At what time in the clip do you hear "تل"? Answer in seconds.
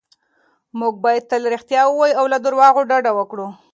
1.29-1.43